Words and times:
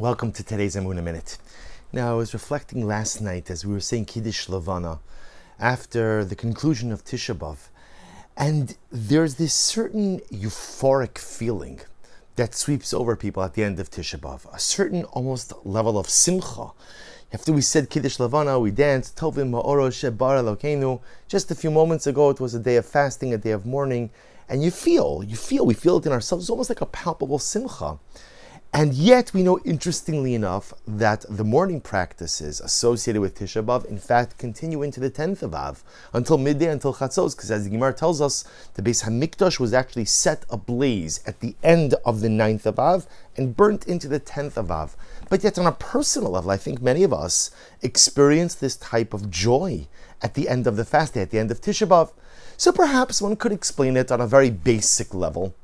Welcome 0.00 0.32
to 0.32 0.42
today's 0.42 0.76
Emunah 0.76 1.02
Minute. 1.02 1.36
Now, 1.92 2.12
I 2.12 2.14
was 2.14 2.32
reflecting 2.32 2.86
last 2.86 3.20
night 3.20 3.50
as 3.50 3.66
we 3.66 3.74
were 3.74 3.80
saying 3.80 4.06
Kiddush 4.06 4.48
Levana 4.48 4.98
after 5.58 6.24
the 6.24 6.34
conclusion 6.34 6.90
of 6.90 7.04
Tisha 7.04 7.34
B'Av, 7.34 7.68
and 8.34 8.78
there's 8.90 9.34
this 9.34 9.52
certain 9.52 10.20
euphoric 10.32 11.18
feeling 11.18 11.80
that 12.36 12.54
sweeps 12.54 12.94
over 12.94 13.14
people 13.14 13.42
at 13.42 13.52
the 13.52 13.62
end 13.62 13.78
of 13.78 13.90
Tisha 13.90 14.18
B'Av, 14.18 14.50
a 14.54 14.58
certain 14.58 15.04
almost 15.04 15.52
level 15.64 15.98
of 15.98 16.08
simcha. 16.08 16.70
After 17.30 17.52
we 17.52 17.60
said 17.60 17.90
Kiddush 17.90 18.18
Levana, 18.18 18.58
we 18.58 18.70
danced 18.70 19.18
Tovim 19.18 19.50
Ma'oro 19.50 19.90
Shebar 19.90 20.40
Elokeinu. 20.42 21.02
Just 21.28 21.50
a 21.50 21.54
few 21.54 21.70
moments 21.70 22.06
ago, 22.06 22.30
it 22.30 22.40
was 22.40 22.54
a 22.54 22.58
day 22.58 22.76
of 22.76 22.86
fasting, 22.86 23.34
a 23.34 23.36
day 23.36 23.50
of 23.50 23.66
mourning, 23.66 24.08
and 24.48 24.62
you 24.62 24.70
feel, 24.70 25.22
you 25.22 25.36
feel, 25.36 25.66
we 25.66 25.74
feel 25.74 25.98
it 25.98 26.06
in 26.06 26.12
ourselves, 26.12 26.44
it's 26.44 26.50
almost 26.50 26.70
like 26.70 26.80
a 26.80 26.86
palpable 26.86 27.38
simcha. 27.38 27.98
And 28.72 28.94
yet, 28.94 29.34
we 29.34 29.42
know, 29.42 29.58
interestingly 29.64 30.32
enough, 30.32 30.72
that 30.86 31.24
the 31.28 31.42
mourning 31.42 31.80
practices 31.80 32.60
associated 32.60 33.20
with 33.20 33.36
Tisha 33.36 33.64
B'Av, 33.64 33.84
in 33.86 33.98
fact, 33.98 34.38
continue 34.38 34.84
into 34.84 35.00
the 35.00 35.10
10th 35.10 35.42
of 35.42 35.56
Av, 35.56 35.82
until 36.12 36.38
midday, 36.38 36.70
until 36.70 36.94
Chatzos, 36.94 37.34
because 37.34 37.50
as 37.50 37.64
the 37.64 37.70
Gemara 37.70 37.92
tells 37.92 38.20
us, 38.20 38.44
the 38.74 38.82
Beis 38.82 39.02
Hamikdash 39.02 39.58
was 39.58 39.74
actually 39.74 40.04
set 40.04 40.44
ablaze 40.50 41.18
at 41.26 41.40
the 41.40 41.56
end 41.64 41.94
of 42.04 42.20
the 42.20 42.28
9th 42.28 42.64
of 42.64 42.78
Av 42.78 43.08
and 43.36 43.56
burnt 43.56 43.88
into 43.88 44.06
the 44.06 44.20
10th 44.20 44.56
of 44.56 44.70
Av. 44.70 44.96
But 45.28 45.42
yet, 45.42 45.58
on 45.58 45.66
a 45.66 45.72
personal 45.72 46.30
level, 46.30 46.52
I 46.52 46.56
think 46.56 46.80
many 46.80 47.02
of 47.02 47.12
us 47.12 47.50
experience 47.82 48.54
this 48.54 48.76
type 48.76 49.12
of 49.12 49.30
joy 49.30 49.88
at 50.22 50.34
the 50.34 50.48
end 50.48 50.68
of 50.68 50.76
the 50.76 50.84
fast 50.84 51.14
day, 51.14 51.22
at 51.22 51.30
the 51.30 51.40
end 51.40 51.50
of 51.50 51.60
Tisha 51.60 51.88
B'Av. 51.88 52.12
So 52.56 52.70
perhaps 52.70 53.20
one 53.20 53.34
could 53.34 53.52
explain 53.52 53.96
it 53.96 54.12
on 54.12 54.20
a 54.20 54.28
very 54.28 54.50
basic 54.50 55.12
level 55.12 55.56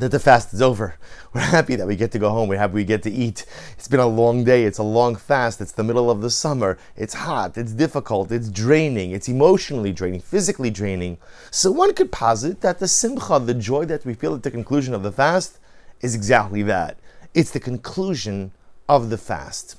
that 0.00 0.10
the 0.10 0.18
fast 0.18 0.52
is 0.52 0.62
over. 0.62 0.96
We're 1.32 1.40
happy 1.40 1.76
that 1.76 1.86
we 1.86 1.96
get 1.96 2.12
to 2.12 2.18
go 2.18 2.30
home. 2.30 2.48
We're 2.48 2.58
happy 2.58 2.74
we 2.74 2.84
get 2.84 3.02
to 3.02 3.10
eat. 3.10 3.44
It's 3.72 3.88
been 3.88 4.00
a 4.00 4.06
long 4.06 4.44
day. 4.44 4.64
It's 4.64 4.78
a 4.78 4.82
long 4.82 5.16
fast. 5.16 5.60
It's 5.60 5.72
the 5.72 5.84
middle 5.84 6.10
of 6.10 6.20
the 6.20 6.30
summer. 6.30 6.78
It's 6.96 7.14
hot. 7.14 7.58
It's 7.58 7.72
difficult. 7.72 8.32
It's 8.32 8.48
draining. 8.48 9.10
It's 9.10 9.28
emotionally 9.28 9.92
draining, 9.92 10.20
physically 10.20 10.70
draining. 10.70 11.18
So 11.50 11.70
one 11.70 11.94
could 11.94 12.10
posit 12.10 12.60
that 12.62 12.78
the 12.78 12.88
simcha, 12.88 13.38
the 13.38 13.54
joy 13.54 13.84
that 13.86 14.04
we 14.04 14.14
feel 14.14 14.34
at 14.34 14.42
the 14.42 14.50
conclusion 14.50 14.94
of 14.94 15.02
the 15.02 15.12
fast, 15.12 15.58
is 16.00 16.14
exactly 16.14 16.62
that. 16.62 16.98
It's 17.34 17.50
the 17.50 17.60
conclusion 17.60 18.52
of 18.88 19.10
the 19.10 19.18
fast. 19.18 19.76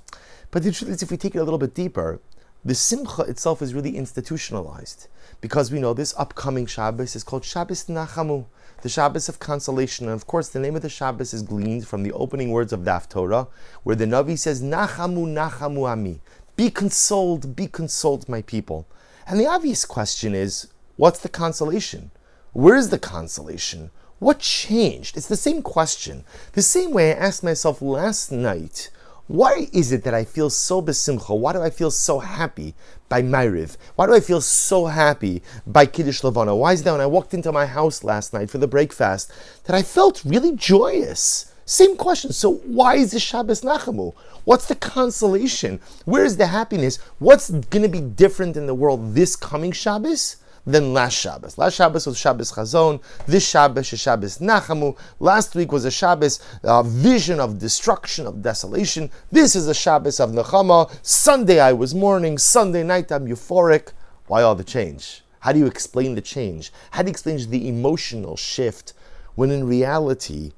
But 0.52 0.64
the 0.64 0.72
truth 0.72 0.92
is, 0.92 1.04
if 1.04 1.12
we 1.12 1.18
take 1.18 1.36
it 1.36 1.40
a 1.40 1.44
little 1.44 1.60
bit 1.60 1.74
deeper, 1.74 2.20
the 2.64 2.76
simcha 2.76 3.22
itself 3.22 3.62
is 3.62 3.74
really 3.74 3.96
institutionalized 3.96 5.08
because 5.40 5.72
we 5.72 5.80
know 5.80 5.94
this 5.94 6.14
upcoming 6.18 6.66
Shabbos 6.66 7.16
is 7.16 7.24
called 7.24 7.46
Shabbos 7.46 7.86
Nachamu, 7.86 8.46
the 8.82 8.90
Shabbos 8.90 9.30
of 9.30 9.40
consolation. 9.40 10.08
And 10.08 10.16
of 10.16 10.28
course, 10.28 10.50
the 10.50 10.60
name 10.60 10.76
of 10.76 10.82
the 10.82 10.90
Shabbos 10.90 11.34
is 11.34 11.42
gleaned 11.42 11.88
from 11.88 12.04
the 12.04 12.12
opening 12.12 12.52
words 12.52 12.74
of 12.74 12.82
haftorah, 12.82 13.48
where 13.84 13.96
the 13.96 14.06
Navi 14.06 14.38
says, 14.38 14.62
Nachamu, 14.62 15.26
Nachamu 15.28 15.90
Ami. 15.90 16.22
Be 16.58 16.70
consoled, 16.70 17.56
be 17.56 17.68
consoled, 17.68 18.28
my 18.28 18.42
people. 18.42 18.86
And 19.26 19.40
the 19.40 19.48
obvious 19.48 19.86
question 19.86 20.36
is, 20.36 20.68
what's 20.98 21.20
the 21.20 21.30
consolation? 21.30 22.12
Where 22.52 22.76
is 22.76 22.90
the 22.90 23.00
consolation? 23.00 23.92
What 24.20 24.40
changed? 24.40 25.16
It's 25.16 25.28
the 25.28 25.38
same 25.38 25.62
question. 25.62 26.26
The 26.52 26.62
same 26.62 26.92
way 26.92 27.12
I 27.14 27.18
asked 27.18 27.44
myself 27.44 27.82
last 27.82 28.34
night 28.34 28.90
why 29.30 29.68
is 29.74 29.92
it 29.92 30.04
that 30.06 30.16
I 30.16 30.24
feel 30.24 30.50
so 30.50 30.82
besimcha? 30.82 31.38
Why 31.38 31.54
do 31.54 31.62
I 31.62 31.70
feel 31.70 31.92
so 31.92 32.18
happy 32.18 32.74
by 33.10 33.22
Ma'ariv? 33.22 33.78
Why 33.96 34.08
do 34.08 34.16
I 34.16 34.22
feel 34.22 34.42
so 34.42 34.88
happy 34.88 35.44
by 35.68 35.86
Kiddush 35.86 36.24
Levana? 36.24 36.56
Why 36.56 36.74
is 36.74 36.82
that 36.82 36.94
when 36.94 37.00
I 37.00 37.06
walked 37.06 37.36
into 37.36 37.52
my 37.52 37.68
house 37.68 38.04
last 38.04 38.34
night 38.34 38.50
for 38.50 38.58
the 38.58 38.68
breakfast 38.68 39.32
that 39.66 39.76
I 39.76 39.84
felt 39.84 40.26
really 40.26 40.56
joyous? 40.56 41.54
Same 41.64 41.96
question. 41.96 42.34
So 42.34 42.56
why 42.66 42.96
is 42.96 43.12
this 43.12 43.22
Shabbos 43.22 43.62
Nachamu? 43.62 44.16
What's 44.46 44.66
the 44.66 44.74
consolation? 44.74 45.80
Where 46.06 46.26
is 46.26 46.38
the 46.38 46.48
happiness? 46.48 46.98
What's 47.20 47.52
going 47.52 47.84
to 47.84 47.88
be 47.88 48.02
different 48.02 48.58
in 48.58 48.66
the 48.66 48.74
world 48.74 49.14
this 49.14 49.36
coming 49.36 49.72
Shabbos? 49.72 50.38
Than 50.70 50.94
last 50.94 51.14
Shabbos. 51.14 51.58
Last 51.58 51.74
Shabbos 51.74 52.06
was 52.06 52.18
Shabbos 52.18 52.52
Chazon. 52.52 53.02
This 53.26 53.48
Shabbos 53.48 53.92
is 53.92 54.00
Shabbos 54.00 54.38
Nachamu. 54.38 54.96
Last 55.20 55.56
week 55.56 55.72
was 55.72 55.84
a 55.84 55.90
Shabbos 55.90 56.40
uh, 56.64 56.84
vision 56.84 57.40
of 57.40 57.58
destruction, 57.58 58.28
of 58.28 58.44
desolation. 58.44 59.10
This 59.32 59.56
is 59.56 59.68
a 59.68 59.74
Shabbos 59.74 60.20
of 60.20 60.30
Nechama. 60.30 60.96
Sunday 61.02 61.60
I 61.60 61.74
was 61.74 61.96
mourning. 61.96 62.38
Sunday 62.38 62.84
night 62.84 63.12
I'm 63.12 63.26
euphoric. 63.26 63.94
Why 64.28 64.44
all 64.44 64.54
the 64.54 64.64
change? 64.64 65.24
How 65.40 65.54
do 65.54 65.60
you 65.60 65.66
explain 65.66 66.14
the 66.14 66.22
change? 66.22 66.72
How 66.92 67.02
do 67.02 67.08
you 67.08 67.14
explain 67.14 67.50
the 67.50 67.68
emotional 67.68 68.38
shift 68.38 68.94
when 69.34 69.50
in 69.50 69.66
reality, 69.66 70.52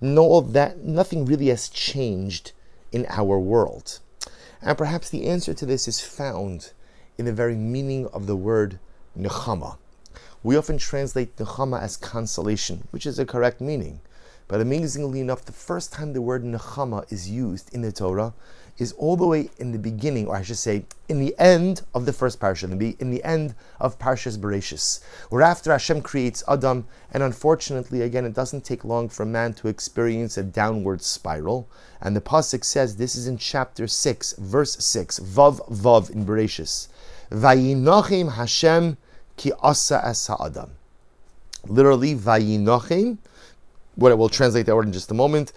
no, 0.00 0.42
that 0.42 0.84
nothing 0.84 1.24
really 1.24 1.48
has 1.48 1.68
changed 1.68 2.52
in 2.92 3.04
our 3.08 3.36
world? 3.36 3.98
And 4.62 4.78
perhaps 4.78 5.10
the 5.10 5.26
answer 5.26 5.54
to 5.54 5.66
this 5.66 5.88
is 5.88 6.00
found 6.00 6.70
in 7.18 7.24
the 7.24 7.32
very 7.32 7.56
meaning 7.56 8.06
of 8.08 8.28
the 8.28 8.36
word 8.36 8.78
nechama. 9.18 9.76
We 10.42 10.56
often 10.56 10.78
translate 10.78 11.36
nechama 11.36 11.80
as 11.80 11.96
consolation, 11.96 12.86
which 12.90 13.06
is 13.06 13.18
a 13.18 13.26
correct 13.26 13.60
meaning. 13.60 14.00
But 14.48 14.60
amazingly 14.60 15.20
enough, 15.20 15.44
the 15.44 15.52
first 15.52 15.92
time 15.92 16.12
the 16.12 16.22
word 16.22 16.44
nechama 16.44 17.10
is 17.12 17.28
used 17.28 17.74
in 17.74 17.82
the 17.82 17.90
Torah 17.90 18.32
is 18.78 18.92
all 18.92 19.16
the 19.16 19.26
way 19.26 19.50
in 19.58 19.72
the 19.72 19.78
beginning, 19.78 20.26
or 20.26 20.36
I 20.36 20.42
should 20.42 20.58
say, 20.58 20.84
in 21.08 21.18
the 21.18 21.34
end 21.38 21.82
of 21.94 22.04
the 22.06 22.12
first 22.12 22.38
parsha, 22.38 22.64
in 23.00 23.10
the 23.10 23.24
end 23.24 23.54
of 23.80 23.98
Parshas 23.98 24.36
Bereshis, 24.38 25.02
where 25.30 25.42
after 25.42 25.72
Hashem 25.72 26.02
creates 26.02 26.44
Adam, 26.46 26.86
and 27.10 27.22
unfortunately, 27.22 28.02
again, 28.02 28.24
it 28.24 28.34
doesn't 28.34 28.64
take 28.64 28.84
long 28.84 29.08
for 29.08 29.24
man 29.24 29.54
to 29.54 29.68
experience 29.68 30.36
a 30.36 30.42
downward 30.42 31.02
spiral. 31.02 31.68
And 32.00 32.14
the 32.14 32.20
pasuk 32.20 32.64
says 32.64 32.96
this 32.96 33.16
is 33.16 33.26
in 33.26 33.38
chapter 33.38 33.86
six, 33.86 34.34
verse 34.34 34.76
six, 34.76 35.18
vav 35.18 35.66
vav 35.70 36.10
in 36.10 36.26
Bereshis, 36.26 36.88
vayinochim 37.30 38.34
Hashem 38.34 38.98
ki 39.36 39.52
asa 39.62 40.00
es 40.04 40.26
ha'adam. 40.26 40.70
Literally, 41.66 42.14
vayinochim. 42.14 43.18
What 43.96 44.12
it 44.12 44.18
will 44.18 44.28
translate 44.28 44.66
that 44.66 44.76
word 44.76 44.84
in 44.84 44.92
just 44.92 45.10
a 45.10 45.14
moment. 45.14 45.52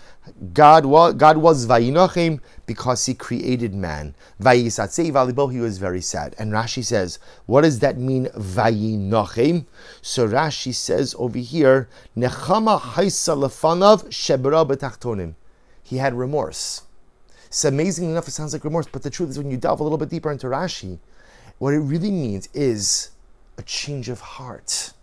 God 0.53 0.85
was 0.85 1.13
God 1.15 1.35
was 1.37 1.67
vayinochim 1.67 2.39
because 2.67 3.05
He 3.05 3.13
created 3.13 3.73
man. 3.73 4.15
Vayisatzei 4.41 5.11
valibo. 5.11 5.51
He 5.51 5.59
was 5.59 5.77
very 5.77 5.99
sad. 5.99 6.35
And 6.39 6.53
Rashi 6.53 6.81
says, 6.81 7.19
what 7.47 7.61
does 7.61 7.79
that 7.79 7.97
mean? 7.97 8.27
Vayinochim. 8.27 9.65
So 10.01 10.25
Rashi 10.25 10.73
says 10.73 11.13
over 11.19 11.37
here, 11.37 11.89
nechama 12.15 12.79
haisa 12.79 13.35
lefanav 13.35 14.09
shebra 14.09 14.65
betachtonim. 14.65 15.35
He 15.83 15.97
had 15.97 16.13
remorse. 16.13 16.83
It's 17.47 17.65
amazing 17.65 18.11
enough. 18.11 18.27
It 18.29 18.31
sounds 18.31 18.53
like 18.53 18.63
remorse, 18.63 18.87
but 18.89 19.03
the 19.03 19.09
truth 19.09 19.31
is, 19.31 19.37
when 19.37 19.51
you 19.51 19.57
delve 19.57 19.81
a 19.81 19.83
little 19.83 19.97
bit 19.97 20.09
deeper 20.09 20.31
into 20.31 20.47
Rashi, 20.47 20.99
what 21.57 21.73
it 21.73 21.79
really 21.79 22.11
means 22.11 22.47
is 22.53 23.09
a 23.59 23.63
change 23.63 24.09
of 24.09 24.21
heart. 24.21 24.93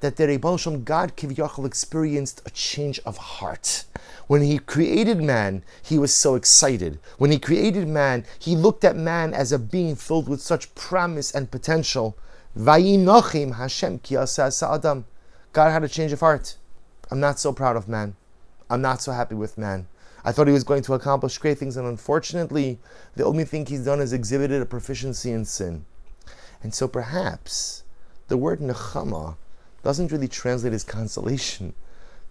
That 0.00 0.16
the 0.16 0.26
Rebbe 0.26 0.56
God 0.84 1.16
Kivyachal 1.16 1.66
experienced 1.66 2.40
a 2.46 2.50
change 2.50 2.98
of 3.04 3.16
heart. 3.16 3.84
When 4.26 4.42
he 4.42 4.58
created 4.58 5.20
man, 5.20 5.62
he 5.82 5.98
was 5.98 6.14
so 6.14 6.34
excited. 6.34 6.98
When 7.18 7.30
he 7.30 7.38
created 7.38 7.86
man, 7.86 8.24
he 8.38 8.56
looked 8.56 8.84
at 8.84 8.96
man 8.96 9.34
as 9.34 9.52
a 9.52 9.58
being 9.58 9.94
filled 9.94 10.28
with 10.28 10.40
such 10.40 10.74
promise 10.74 11.34
and 11.34 11.50
potential. 11.50 12.16
Vayinochim 12.56 13.56
Hashem 13.56 13.98
ki 14.00 14.16
Adam. 14.16 15.04
God 15.52 15.70
had 15.70 15.84
a 15.84 15.88
change 15.88 16.12
of 16.12 16.20
heart. 16.20 16.56
I'm 17.10 17.20
not 17.20 17.38
so 17.38 17.52
proud 17.52 17.76
of 17.76 17.88
man. 17.88 18.16
I'm 18.70 18.82
not 18.82 19.02
so 19.02 19.12
happy 19.12 19.34
with 19.34 19.58
man. 19.58 19.86
I 20.24 20.32
thought 20.32 20.46
he 20.46 20.52
was 20.52 20.64
going 20.64 20.82
to 20.82 20.94
accomplish 20.94 21.38
great 21.38 21.58
things, 21.58 21.76
and 21.76 21.86
unfortunately, 21.86 22.78
the 23.16 23.24
only 23.24 23.44
thing 23.44 23.66
he's 23.66 23.84
done 23.84 24.00
is 24.00 24.12
exhibited 24.12 24.60
a 24.60 24.66
proficiency 24.66 25.30
in 25.30 25.44
sin. 25.44 25.84
And 26.62 26.74
so 26.74 26.88
perhaps 26.88 27.84
the 28.28 28.36
word 28.36 28.60
nechama 28.60 29.36
doesn't 29.82 30.12
really 30.12 30.28
translate 30.28 30.72
as 30.72 30.84
consolation. 30.84 31.74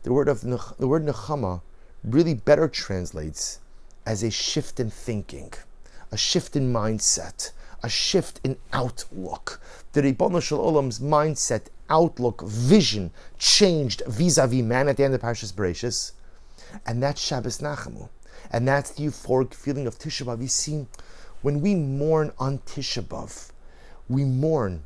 The 0.03 0.13
word 0.13 0.29
of 0.29 0.41
the 0.41 0.87
word 0.87 1.05
nechama 1.05 1.61
really 2.03 2.35
better 2.35 2.67
translates 2.67 3.59
as 4.05 4.23
a 4.23 4.31
shift 4.31 4.79
in 4.79 4.89
thinking, 4.89 5.53
a 6.11 6.17
shift 6.17 6.55
in 6.55 6.71
mindset, 6.71 7.51
a 7.83 7.89
shift 7.89 8.39
in 8.43 8.57
outlook. 8.71 9.59
The 9.93 10.03
Ribbon 10.03 10.39
Shel 10.39 10.59
Olam's 10.59 10.99
mindset, 10.99 11.63
outlook, 11.89 12.43
vision 12.43 13.11
changed 13.37 14.03
vis-a-vis 14.07 14.63
man 14.63 14.87
at 14.87 14.97
the 14.97 15.03
end 15.03 15.15
of 15.15 15.21
Parshas 15.21 15.51
Bereshis, 15.51 16.11
and 16.85 17.01
that's 17.01 17.19
Shabbos 17.19 17.59
Nachamu, 17.59 18.09
and 18.51 18.67
that's 18.67 18.91
the 18.91 19.03
euphoric 19.05 19.53
feeling 19.53 19.87
of 19.87 19.97
Tisha 19.97 20.25
B'av. 20.25 20.41
You 20.41 20.47
see, 20.47 20.85
when 21.41 21.61
we 21.61 21.75
mourn 21.75 22.31
on 22.37 22.59
Tisha 22.59 23.01
B'av, 23.01 23.51
we 24.07 24.23
mourn 24.23 24.83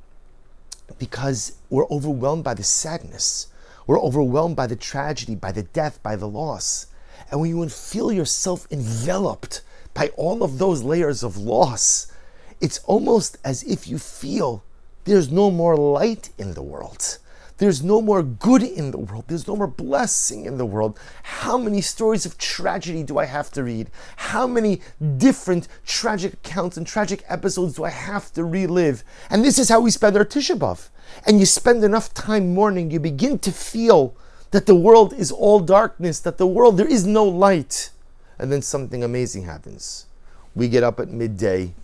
because 1.00 1.54
we're 1.70 1.88
overwhelmed 1.90 2.44
by 2.44 2.54
the 2.54 2.64
sadness. 2.64 3.48
We're 3.88 4.02
overwhelmed 4.02 4.56
by 4.56 4.68
the 4.68 4.76
tragedy, 4.76 5.36
by 5.36 5.52
the 5.52 5.64
death, 5.64 6.02
by 6.04 6.16
the 6.16 6.28
loss. 6.28 6.88
And 7.30 7.40
when 7.40 7.50
you 7.50 7.70
feel 7.70 8.12
yourself 8.12 8.68
enveloped 8.72 9.62
by 9.94 10.10
all 10.18 10.44
of 10.44 10.58
those 10.58 10.84
layers 10.84 11.24
of 11.24 11.38
loss, 11.38 12.12
it's 12.60 12.80
almost 12.86 13.38
as 13.44 13.64
if 13.64 13.88
you 13.88 13.98
feel 13.98 14.64
there's 15.06 15.32
no 15.32 15.50
more 15.50 15.76
light 15.76 16.30
in 16.38 16.54
the 16.54 16.62
world. 16.62 17.18
There's 17.62 17.84
no 17.84 18.02
more 18.02 18.24
good 18.24 18.64
in 18.64 18.90
the 18.90 18.98
world. 18.98 19.26
There's 19.28 19.48
no 19.48 19.56
more 19.56 19.68
blessing 19.68 20.46
in 20.46 20.58
the 20.58 20.66
world. 20.66 21.00
How 21.22 21.60
many 21.60 21.80
stories 21.80 22.26
of 22.26 22.40
tragedy 22.40 23.04
do 23.04 23.20
I 23.20 23.26
have 23.26 23.52
to 23.52 23.64
read? 23.64 23.92
How 24.16 24.48
many 24.48 24.82
different 25.18 25.68
tragic 25.86 26.34
accounts 26.34 26.76
and 26.76 26.88
tragic 26.88 27.24
episodes 27.30 27.76
do 27.76 27.84
I 27.84 27.92
have 27.92 28.34
to 28.34 28.44
relive? 28.44 29.04
And 29.30 29.46
this 29.46 29.60
is 29.60 29.70
how 29.70 29.80
we 29.80 29.92
spend 29.92 30.18
our 30.18 30.26
Tisha 30.26 30.58
B'Av. 30.58 30.90
And 31.28 31.40
you 31.40 31.46
spend 31.46 31.84
enough 31.84 32.16
time 32.16 32.56
mourning, 32.56 32.90
you 32.90 33.00
begin 33.00 33.38
to 33.38 33.52
feel 33.52 34.16
that 34.50 34.66
the 34.66 34.74
world 34.74 35.14
is 35.14 35.32
all 35.32 35.60
darkness, 35.60 36.20
that 36.22 36.40
the 36.40 36.48
world, 36.48 36.78
there 36.78 36.88
is 36.88 37.06
no 37.06 37.24
light. 37.24 37.92
And 38.40 38.52
then 38.52 38.64
something 38.64 39.04
amazing 39.04 39.44
happens. 39.44 40.08
We 40.56 40.68
get 40.68 40.82
up 40.82 41.00
at 41.00 41.10
midday 41.10 41.76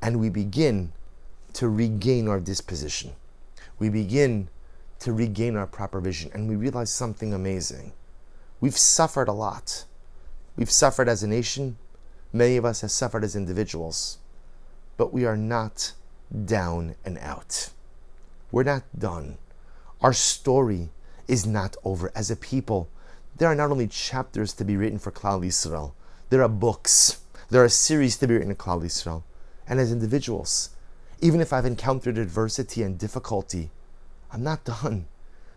and 0.00 0.18
we 0.18 0.30
begin 0.30 0.92
to 1.52 1.68
regain 1.68 2.26
our 2.26 2.40
disposition. 2.40 3.12
We 3.78 3.90
begin 3.90 4.48
to 5.00 5.12
regain 5.12 5.56
our 5.56 5.66
proper 5.66 6.00
vision. 6.00 6.30
And 6.32 6.48
we 6.48 6.56
realize 6.56 6.92
something 6.92 7.34
amazing. 7.34 7.92
We've 8.60 8.76
suffered 8.76 9.28
a 9.28 9.32
lot. 9.32 9.84
We've 10.56 10.70
suffered 10.70 11.08
as 11.08 11.22
a 11.22 11.28
nation. 11.28 11.78
Many 12.32 12.56
of 12.56 12.64
us 12.64 12.82
have 12.82 12.90
suffered 12.90 13.24
as 13.24 13.34
individuals. 13.34 14.18
But 14.96 15.12
we 15.12 15.24
are 15.24 15.36
not 15.36 15.92
down 16.44 16.94
and 17.04 17.18
out. 17.18 17.70
We're 18.52 18.62
not 18.62 18.82
done. 18.96 19.38
Our 20.00 20.12
story 20.12 20.90
is 21.26 21.46
not 21.46 21.76
over. 21.84 22.12
As 22.14 22.30
a 22.30 22.36
people, 22.36 22.88
there 23.36 23.48
are 23.48 23.54
not 23.54 23.70
only 23.70 23.86
chapters 23.86 24.52
to 24.54 24.64
be 24.64 24.76
written 24.76 24.98
for 24.98 25.10
Klal 25.10 25.44
Yisrael, 25.44 25.92
there 26.28 26.42
are 26.42 26.48
books, 26.48 27.20
there 27.48 27.64
are 27.64 27.68
series 27.68 28.16
to 28.18 28.26
be 28.26 28.34
written 28.34 28.50
in 28.50 28.56
Klal 28.56 28.82
Yisrael. 28.82 29.22
And 29.66 29.80
as 29.80 29.92
individuals, 29.92 30.70
even 31.20 31.40
if 31.40 31.52
I've 31.52 31.64
encountered 31.64 32.18
adversity 32.18 32.82
and 32.82 32.98
difficulty, 32.98 33.70
I'm 34.32 34.42
not 34.42 34.64
done. 34.64 35.06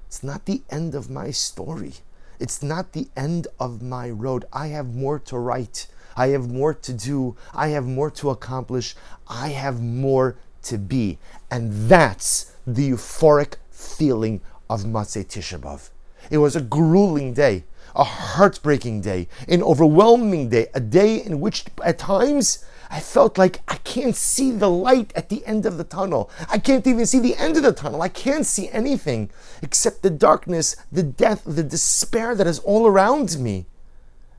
It's 0.08 0.24
not 0.24 0.46
the 0.46 0.62
end 0.70 0.96
of 0.96 1.10
my 1.10 1.32
story. 1.32 1.94
It's 2.40 2.62
not 2.62 2.94
the 2.94 3.08
end 3.16 3.48
of 3.60 3.82
my 3.82 4.10
road. 4.10 4.46
I 4.52 4.68
have 4.68 4.94
more 4.94 5.20
to 5.20 5.38
write. 5.38 5.88
I 6.16 6.28
have 6.28 6.50
more 6.50 6.74
to 6.74 6.94
do. 6.94 7.36
I 7.54 7.70
have 7.70 7.86
more 7.86 8.12
to 8.12 8.30
accomplish. 8.30 8.96
I 9.28 9.50
have 9.50 9.82
more 9.82 10.36
to 10.64 10.78
be. 10.78 11.18
And 11.50 11.90
that's 11.90 12.52
the 12.66 12.92
euphoric 12.92 13.56
feeling 13.72 14.42
of 14.70 14.84
Motzei 14.84 15.26
Tisha. 15.26 15.90
It 16.30 16.38
was 16.38 16.56
a 16.56 16.62
grueling 16.62 17.34
day, 17.34 17.64
a 17.96 18.04
heartbreaking 18.04 19.02
day, 19.02 19.28
an 19.48 19.62
overwhelming 19.64 20.50
day, 20.50 20.68
a 20.74 20.80
day 20.80 21.24
in 21.24 21.40
which 21.40 21.66
at 21.84 22.00
times 22.00 22.66
I 22.90 23.00
felt 23.00 23.38
like 23.40 23.62
I 23.68 23.78
can't 23.78 24.16
see 24.16 24.52
the 24.52 24.70
light 24.70 25.12
at 25.16 25.30
the 25.30 25.46
end 25.48 25.66
of 25.66 25.78
the 25.78 25.84
tunnel. 25.84 26.30
I 26.50 26.60
can't 26.60 26.86
even 26.86 27.06
see 27.06 27.20
the 27.20 27.36
end 27.38 27.58
of 27.58 27.64
the 27.64 27.74
tunnel. 27.74 28.02
I 28.04 28.08
can't 28.08 28.46
see 28.46 28.70
anything 28.70 29.32
except 29.64 30.04
the 30.04 30.12
darkness, 30.12 30.76
the 30.92 31.02
death, 31.02 31.42
the 31.44 31.64
despair 31.64 32.36
that 32.36 32.46
is 32.46 32.60
all 32.60 32.86
around 32.86 33.40
me. 33.40 33.66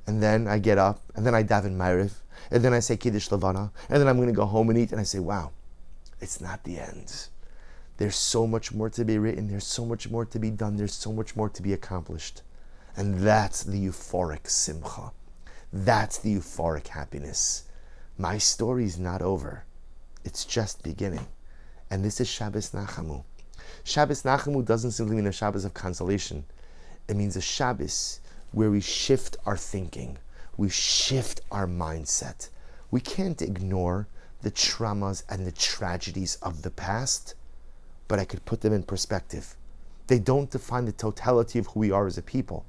And 0.07 0.23
then 0.23 0.47
I 0.47 0.59
get 0.59 0.79
up, 0.79 1.01
and 1.17 1.27
then 1.27 1.35
I 1.35 1.43
daven 1.43 1.77
Ma'ariv, 1.77 2.13
and 2.51 2.63
then 2.63 2.73
I 2.73 2.81
say 2.81 2.97
Kiddush 2.97 3.33
Levana, 3.33 3.73
and 3.89 4.01
then 4.01 4.07
I'm 4.07 4.17
going 4.17 4.29
to 4.29 4.35
go 4.35 4.47
home 4.47 4.71
and 4.71 4.79
eat, 4.79 4.93
and 4.93 5.01
I 5.01 5.05
say, 5.05 5.19
wow, 5.19 5.51
it's 6.21 6.41
not 6.41 6.63
the 6.63 6.79
end. 6.79 7.29
There's 7.97 8.17
so 8.17 8.47
much 8.47 8.73
more 8.73 8.91
to 8.91 9.05
be 9.05 9.19
written, 9.19 9.49
there's 9.49 9.67
so 9.67 9.85
much 9.85 10.11
more 10.11 10.25
to 10.25 10.39
be 10.39 10.51
done, 10.51 10.77
there's 10.77 10.95
so 10.95 11.13
much 11.13 11.37
more 11.37 11.49
to 11.49 11.63
be 11.63 11.73
accomplished. 11.73 12.43
And 12.97 13.21
that's 13.21 13.63
the 13.63 13.87
euphoric 13.87 14.49
simcha. 14.49 15.13
That's 15.73 16.19
the 16.19 16.37
euphoric 16.37 16.89
happiness. 16.89 17.65
My 18.19 18.39
story's 18.39 18.99
not 18.99 19.23
over. 19.23 19.65
It's 20.25 20.45
just 20.45 20.83
beginning. 20.83 21.27
And 21.91 22.05
this 22.05 22.21
is 22.21 22.29
Shabbos 22.29 22.71
Nachamu. 22.71 23.25
Shabbos 23.85 24.23
Nachamu 24.23 24.65
doesn't 24.65 24.93
simply 24.93 25.17
mean 25.17 25.27
a 25.27 25.33
Shabbos 25.33 25.65
of 25.65 25.75
consolation. 25.75 26.45
It 27.09 27.17
means 27.17 27.37
a 27.37 27.41
Shabbos 27.41 28.21
where 28.53 28.71
we 28.71 28.81
shift 28.81 29.37
our 29.47 29.57
thinking, 29.57 30.19
we 30.57 30.69
shift 30.69 31.41
our 31.51 31.67
mindset. 31.67 32.49
We 32.91 33.01
can't 33.01 33.43
ignore 33.43 34.07
the 34.43 34.51
traumas 34.51 35.25
and 35.29 35.47
the 35.47 35.53
tragedies 35.53 36.37
of 36.37 36.63
the 36.63 36.71
past, 36.71 37.35
but 38.09 38.19
I 38.19 38.25
could 38.25 38.45
put 38.45 38.61
them 38.61 38.73
in 38.73 38.83
perspective. 38.83 39.57
They 40.07 40.19
don't 40.19 40.51
define 40.51 40.85
the 40.85 40.93
totality 40.93 41.59
of 41.59 41.69
who 41.69 41.81
we 41.81 41.91
are 41.91 42.07
as 42.07 42.19
a 42.19 42.23
people. 42.23 42.67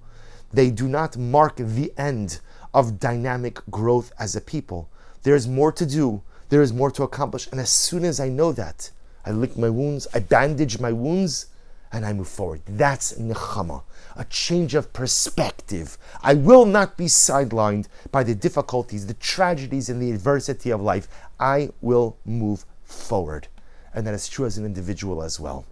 They 0.54 0.72
do 0.72 0.88
not 0.88 1.18
mark 1.18 1.58
the 1.58 1.92
end 1.98 2.40
of 2.74 3.00
dynamic 3.00 3.60
growth 3.70 4.12
as 4.18 4.36
a 4.36 4.42
people. 4.42 4.90
There 5.24 5.36
is 5.36 5.48
more 5.48 5.72
to 5.74 5.86
do. 5.86 6.22
There 6.50 6.62
is 6.62 6.72
more 6.72 6.92
to 6.92 7.04
accomplish. 7.04 7.48
And 7.52 7.60
as 7.60 7.70
soon 7.70 8.06
as 8.06 8.20
I 8.20 8.30
know 8.30 8.52
that, 8.54 8.92
I 9.26 9.32
lick 9.32 9.58
my 9.58 9.70
wounds, 9.70 10.08
I 10.14 10.20
bandage 10.20 10.80
my 10.80 10.92
wounds, 10.92 11.48
and 11.92 12.06
I 12.06 12.14
move 12.14 12.28
forward. 12.28 12.62
That's 12.66 13.14
nechama, 13.14 13.84
a 14.16 14.26
change 14.26 14.76
of 14.76 14.94
perspective. 14.94 15.98
I 16.22 16.36
will 16.36 16.66
not 16.66 16.98
be 16.98 17.06
sidelined 17.06 17.88
by 18.12 18.24
the 18.24 18.36
difficulties, 18.36 19.08
the 19.08 19.14
tragedies, 19.16 19.90
and 19.90 20.02
the 20.02 20.12
adversity 20.12 20.70
of 20.70 20.82
life. 20.82 21.08
I 21.40 21.70
will 21.82 22.18
move 22.26 22.66
forward. 22.84 23.48
And 23.96 24.06
that 24.06 24.14
is 24.14 24.28
true 24.28 24.46
as 24.46 24.60
an 24.60 24.66
individual 24.66 25.24
as 25.24 25.40
well. 25.40 25.66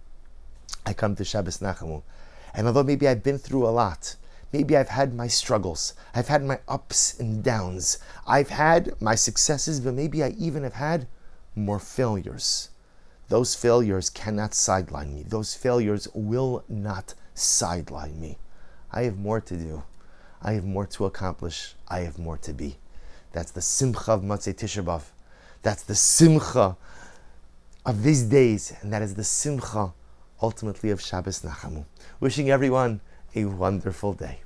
I 0.84 0.92
come 0.92 1.14
to 1.14 1.24
Shabbos 1.24 1.58
Nachamu, 1.58 2.02
and 2.52 2.66
although 2.66 2.82
maybe 2.82 3.06
I've 3.06 3.22
been 3.22 3.38
through 3.38 3.66
a 3.66 3.70
lot, 3.70 4.16
Maybe 4.54 4.76
I've 4.76 4.90
had 4.90 5.12
my 5.12 5.26
struggles. 5.26 5.94
I've 6.14 6.28
had 6.28 6.44
my 6.44 6.60
ups 6.68 7.18
and 7.18 7.42
downs. 7.42 7.98
I've 8.24 8.50
had 8.50 8.92
my 9.02 9.16
successes, 9.16 9.80
but 9.80 9.94
maybe 9.94 10.22
I 10.22 10.28
even 10.38 10.62
have 10.62 10.74
had 10.74 11.08
more 11.56 11.80
failures. 11.80 12.70
Those 13.28 13.56
failures 13.56 14.10
cannot 14.10 14.54
sideline 14.54 15.12
me. 15.12 15.24
Those 15.24 15.54
failures 15.54 16.06
will 16.14 16.62
not 16.68 17.14
sideline 17.34 18.20
me. 18.20 18.38
I 18.92 19.02
have 19.02 19.18
more 19.18 19.40
to 19.40 19.56
do. 19.56 19.82
I 20.40 20.52
have 20.52 20.64
more 20.64 20.86
to 20.86 21.04
accomplish. 21.04 21.74
I 21.88 22.02
have 22.02 22.20
more 22.20 22.38
to 22.38 22.52
be. 22.52 22.76
That's 23.32 23.50
the 23.50 23.60
simcha 23.60 24.12
of 24.12 24.22
Motzei 24.22 24.54
Tisha. 24.54 25.02
That's 25.62 25.82
the 25.82 25.96
simcha 25.96 26.76
of 27.86 28.02
these 28.02 28.22
days, 28.22 28.72
and 28.80 28.92
that 28.92 29.02
is 29.02 29.14
the 29.14 29.24
simcha 29.24 29.92
ultimately 30.40 30.90
of 30.90 31.00
Shabbos 31.00 31.42
Nachamu. 31.42 31.84
Wishing 32.18 32.50
everyone 32.50 33.00
a 33.34 33.44
wonderful 33.44 34.14
day. 34.14 34.43